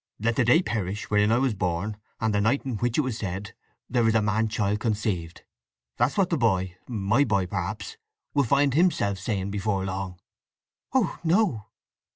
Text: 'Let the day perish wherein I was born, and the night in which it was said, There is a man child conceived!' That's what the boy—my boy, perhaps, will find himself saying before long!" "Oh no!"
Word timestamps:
'Let 0.19 0.35
the 0.37 0.43
day 0.43 0.63
perish 0.63 1.11
wherein 1.11 1.31
I 1.31 1.37
was 1.37 1.53
born, 1.53 1.95
and 2.19 2.33
the 2.33 2.41
night 2.41 2.65
in 2.65 2.77
which 2.77 2.97
it 2.97 3.01
was 3.01 3.19
said, 3.19 3.53
There 3.87 4.07
is 4.07 4.15
a 4.15 4.21
man 4.23 4.47
child 4.47 4.79
conceived!' 4.79 5.43
That's 5.97 6.17
what 6.17 6.31
the 6.31 6.39
boy—my 6.39 7.23
boy, 7.25 7.45
perhaps, 7.45 7.97
will 8.33 8.43
find 8.43 8.73
himself 8.73 9.19
saying 9.19 9.51
before 9.51 9.85
long!" 9.85 10.19
"Oh 10.91 11.19
no!" 11.23 11.67